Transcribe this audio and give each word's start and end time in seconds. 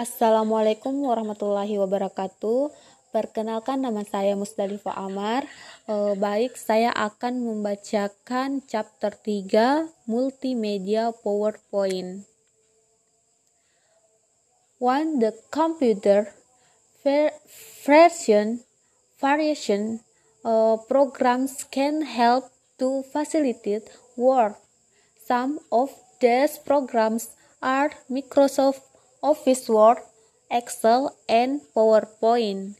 Assalamualaikum 0.00 1.04
warahmatullahi 1.04 1.76
wabarakatuh. 1.76 2.72
Perkenalkan 3.12 3.84
nama 3.84 4.00
saya 4.00 4.32
Musdalifah 4.32 4.96
Amar. 4.96 5.44
E, 5.84 6.16
baik, 6.16 6.56
saya 6.56 6.88
akan 6.96 7.44
membacakan 7.44 8.64
chapter 8.64 9.12
3 9.12 9.92
Multimedia 10.08 11.12
PowerPoint. 11.20 12.24
One, 14.80 15.20
the 15.20 15.36
computer 15.52 16.32
version 17.84 18.64
variation 19.20 20.00
uh, 20.48 20.80
programs 20.88 21.68
can 21.68 22.08
help 22.08 22.48
to 22.80 23.04
facilitate 23.04 23.92
work. 24.16 24.56
Some 25.20 25.60
of 25.68 25.92
these 26.24 26.56
programs 26.56 27.36
are 27.60 27.92
Microsoft 28.08 28.89
Office 29.22 29.68
Word, 29.68 29.98
Excel, 30.50 31.16
and 31.28 31.60
PowerPoint. 31.76 32.76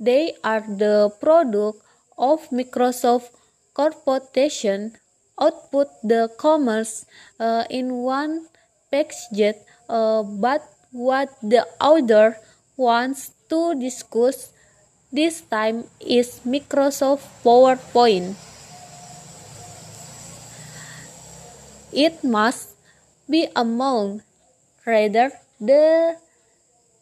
They 0.00 0.34
are 0.44 0.60
the 0.60 1.12
product 1.20 1.80
of 2.18 2.48
Microsoft 2.50 3.30
Corporation 3.72 4.96
output 5.40 5.88
the 6.02 6.32
commerce 6.36 7.04
uh, 7.38 7.64
in 7.68 7.92
one 8.04 8.48
package, 8.90 9.56
uh, 9.88 10.22
but 10.22 10.64
what 10.92 11.28
the 11.42 11.66
author 11.80 12.36
wants 12.76 13.32
to 13.48 13.74
discuss 13.76 14.52
this 15.12 15.40
time 15.40 15.84
is 16.00 16.40
Microsoft 16.44 17.24
PowerPoint. 17.44 18.34
It 21.92 22.24
must 22.24 22.76
be 23.28 23.48
among 23.56 24.25
rather 24.86 25.32
the 25.60 26.16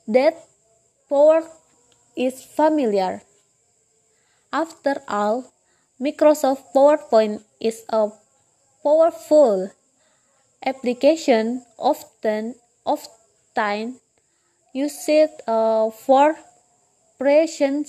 that 0.08 0.34
Power 1.08 1.44
is 2.16 2.42
familiar. 2.42 3.22
After 4.52 5.02
all, 5.06 5.52
Microsoft 6.00 6.72
PowerPoint 6.74 7.44
is 7.60 7.84
a 7.92 8.08
powerful 8.82 9.70
application 10.64 11.62
often 11.78 12.54
often 12.86 14.00
used 14.72 15.08
uh, 15.46 15.90
for 15.90 16.36
present, 17.18 17.86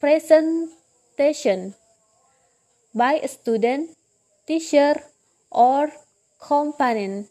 presentation 0.00 1.74
by 2.94 3.20
a 3.20 3.28
student, 3.28 3.90
teacher, 4.46 5.02
or 5.50 5.90
companion. 6.40 7.28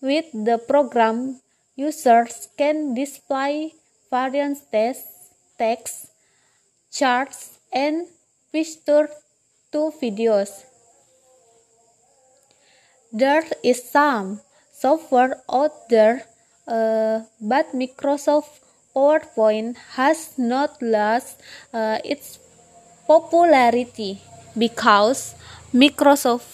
With 0.00 0.26
the 0.32 0.58
program, 0.58 1.40
users 1.74 2.48
can 2.56 2.94
display 2.94 3.74
various 4.10 4.62
text, 5.58 6.10
charts, 6.92 7.58
and 7.72 8.06
pictures 8.52 9.10
to 9.72 9.92
videos. 10.00 10.64
There 13.12 13.42
is 13.64 13.90
some 13.90 14.40
software 14.72 15.42
out 15.50 15.88
there, 15.88 16.26
uh, 16.68 17.22
but 17.40 17.74
Microsoft 17.74 18.62
PowerPoint 18.94 19.76
has 19.96 20.38
not 20.38 20.80
lost 20.80 21.40
uh, 21.72 21.98
its 22.04 22.38
popularity 23.06 24.22
because 24.56 25.34
Microsoft 25.74 26.46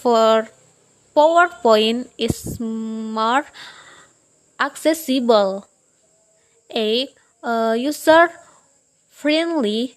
PowerPoint 1.15 2.11
is 2.19 2.59
more 2.59 3.47
accessible. 4.59 5.69
A 6.75 7.09
uh, 7.43 7.77
user 7.79 8.31
friendly 9.11 9.97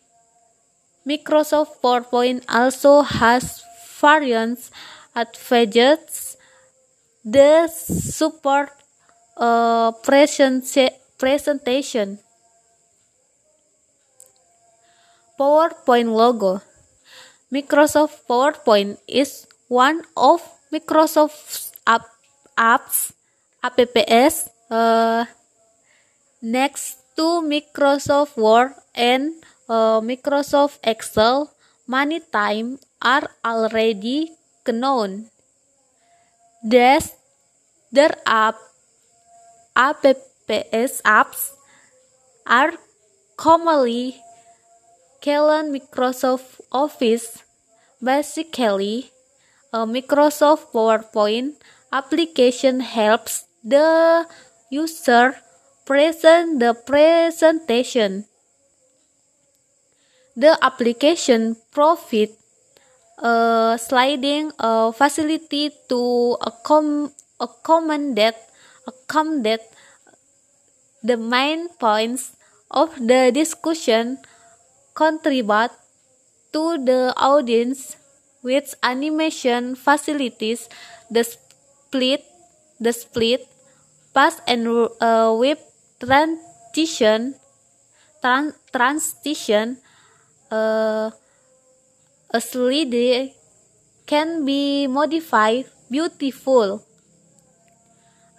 Microsoft 1.07 1.81
PowerPoint 1.81 2.43
also 2.47 3.01
has 3.01 3.63
variants 3.99 4.69
advantages 5.15 6.37
the 7.25 7.67
support 7.67 8.69
uh, 9.37 9.91
presentation 10.03 12.19
PowerPoint 15.39 16.13
logo 16.13 16.61
Microsoft 17.51 18.27
PowerPoint 18.29 18.97
is 19.07 19.47
one 19.67 20.03
of 20.15 20.56
Microsoft's 20.71 21.71
app, 21.85 22.05
apps 22.57 23.13
apps 23.63 24.49
uh, 24.69 25.25
next 26.41 26.99
to 27.15 27.41
Microsoft 27.41 28.35
Word 28.37 28.75
and 28.93 29.33
uh, 29.69 30.01
Microsoft 30.01 30.79
Excel 30.83 31.51
many 31.87 32.19
time 32.19 32.79
are 33.01 33.31
already 33.45 34.35
known. 34.67 35.29
Thus, 36.63 37.15
their 37.91 38.11
app 38.25 38.59
apps 39.75 40.99
apps 41.05 41.55
are 42.45 42.73
commonly 43.37 44.19
called 45.23 45.71
Microsoft 45.71 46.59
Office. 46.71 47.43
Basically, 48.03 49.09
a 49.77 49.85
Microsoft 49.85 50.73
PowerPoint 50.73 51.53
application 51.93 52.81
helps 52.81 53.45
the 53.63 54.25
user 54.69 55.37
present 55.85 56.59
the 56.59 56.73
presentation. 56.73 58.25
The 60.35 60.57
application 60.61 61.57
profit 61.71 62.33
a 63.17 63.77
sliding 63.81 64.51
a 64.59 64.93
facility 64.93 65.73
to 65.89 66.01
accom 66.37 67.09
accommodate 67.41 68.37
accommodate 68.85 69.65
the 71.01 71.17
main 71.17 71.69
points 71.81 72.37
of 72.69 72.93
the 73.01 73.33
discussion 73.33 74.21
contribute 74.93 75.73
to 76.53 76.77
the 76.77 77.13
audience 77.17 77.97
with 78.47 78.75
animation 78.83 79.75
facilities 79.75 80.71
the 81.11 81.23
split 81.27 82.23
the 82.79 82.93
split 82.95 83.43
pass 84.15 84.39
and 84.47 84.63
uh, 85.03 85.35
whip 85.35 85.59
transition 85.99 87.35
tran 88.23 88.55
transition 88.71 89.75
uh, 90.51 91.11
a 92.31 92.39
slide 92.41 93.33
can 94.05 94.45
be 94.45 94.87
modified 94.87 95.65
beautiful. 95.89 96.83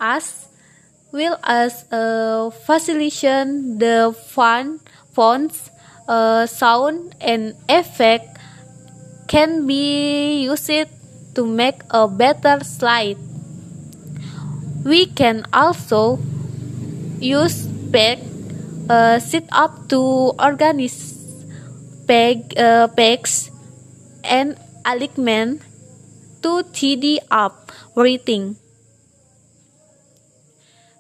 As 0.00 0.48
well 1.12 1.38
as 1.42 1.84
uh, 1.91 2.50
facilitation 2.50 3.78
the 3.78 4.14
font, 4.14 4.80
fonts, 5.12 5.70
uh, 6.06 6.47
sound, 6.47 7.14
and 7.20 7.54
effect 7.68 8.38
can 9.28 9.66
be 9.66 10.43
used 10.43 10.89
to 11.34 11.47
make 11.47 11.83
a 11.91 12.09
better 12.09 12.65
slide. 12.65 13.19
We 14.84 15.06
can 15.06 15.47
also 15.53 16.19
use 17.21 17.69
peg 17.93 18.19
uh, 18.89 19.19
sit 19.19 19.44
up 19.53 19.89
to 19.89 20.33
organize 20.41 21.12
peg, 22.06 22.56
uh, 22.56 22.89
pegs 22.89 23.50
and 24.25 24.56
alignment 24.84 25.62
to 26.43 26.65
TD 26.72 27.19
up 27.31 27.71
rating. 27.95 28.56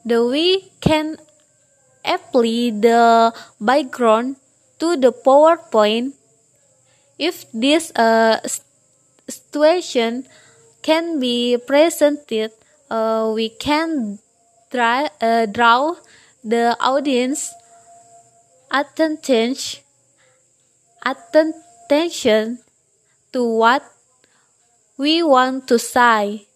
The 0.04 0.24
we 0.24 0.70
can 0.80 1.16
apply 2.04 2.76
the 2.76 3.32
background 3.60 4.36
to 4.78 4.96
the 4.96 5.12
PowerPoint 5.12 6.12
if 7.18 7.50
this 7.52 7.90
uh, 7.96 8.38
situation 9.28 10.26
can 10.82 11.18
be 11.18 11.58
presented 11.66 12.52
uh, 12.90 13.30
we 13.34 13.48
can 13.48 14.18
try, 14.70 15.08
uh, 15.20 15.46
draw 15.46 15.94
the 16.44 16.76
audience 16.80 17.52
attention 18.70 19.82
attention 21.04 22.58
to 23.32 23.44
what 23.44 23.82
we 24.96 25.22
want 25.22 25.68
to 25.68 25.78
say. 25.78 26.46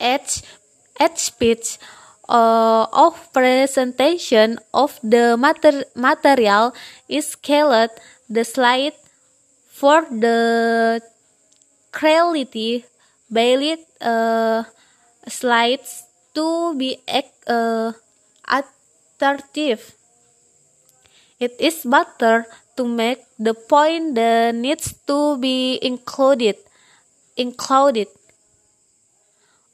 Each, 0.00 0.42
each 1.00 1.18
speech 1.18 1.78
uh, 2.28 2.86
of 2.92 3.32
presentation 3.32 4.58
of 4.72 4.98
the 5.02 5.36
mater 5.36 5.84
material 5.94 6.74
is 7.08 7.28
scaled 7.28 7.90
the 8.28 8.44
slide 8.44 8.94
for 9.70 10.02
the 10.10 11.00
quality 11.92 12.84
valid 13.30 13.80
uh, 14.00 14.64
slides 15.28 16.04
to 16.34 16.74
be 16.76 16.98
uh, 17.46 17.92
attractive. 18.48 19.94
It 21.40 21.56
is 21.58 21.84
better 21.84 22.46
to 22.76 22.84
make 22.86 23.20
the 23.38 23.54
point 23.54 24.14
that 24.14 24.54
needs 24.54 24.94
to 25.06 25.38
be 25.38 25.78
included 25.82 26.56
included 27.36 28.08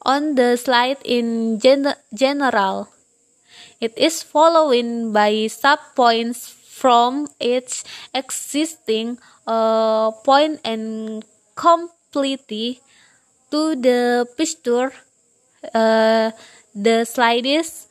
on 0.01 0.35
the 0.35 0.55
slide 0.55 0.97
in 1.03 1.59
gen 1.59 1.93
general. 2.13 2.89
It 3.79 3.97
is 3.97 4.23
followed 4.23 5.13
by 5.13 5.47
subpoints 5.47 6.51
from 6.51 7.27
its 7.39 7.83
existing 8.13 9.19
uh, 9.47 10.11
point 10.23 10.61
and 10.63 11.23
completely 11.55 12.79
to 13.51 13.75
the 13.75 14.27
picture 14.37 14.93
uh, 15.73 16.31
the 16.75 17.03
is 17.45 17.87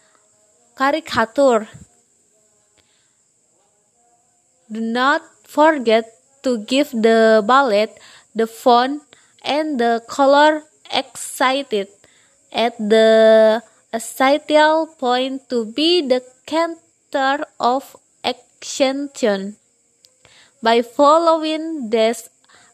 caricature. 0.76 1.68
Do 4.70 4.80
not 4.80 5.22
forget 5.44 6.04
to 6.42 6.58
give 6.64 6.90
the 6.92 7.42
ballet 7.44 7.88
the 8.34 8.46
font 8.46 9.02
and 9.42 9.80
the 9.80 10.02
color 10.06 10.62
excited 10.92 11.88
at 12.52 12.76
the 12.78 13.62
essential 13.92 14.86
point 14.98 15.48
to 15.48 15.64
be 15.64 16.02
the 16.02 16.22
center 16.46 17.44
of 17.60 17.96
action. 18.24 19.56
By 20.62 20.82
following 20.82 21.90
these 21.90 22.28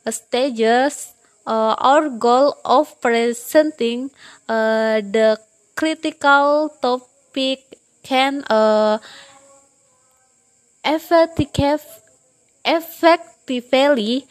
stages, 0.09 1.13
uh, 1.47 1.75
our 1.79 2.09
goal 2.09 2.57
of 2.65 3.01
presenting 3.01 4.11
uh, 4.49 5.01
the 5.01 5.39
critical 5.77 6.71
topic 6.81 7.61
can 8.03 8.45
uh, 8.49 8.99
effectively 12.65 14.27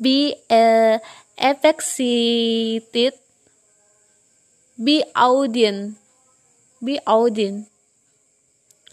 be 0.00 0.34
uh, 0.50 0.98
excited 1.38 3.12
be 4.76 5.00
audience 5.16 5.96
be 6.84 7.00
audience 7.08 7.72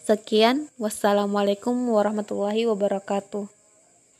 sekian. 0.04 0.72
Wassalamualaikum 0.80 1.76
warahmatullahi 1.92 2.64
wabarakatuh 2.68 3.52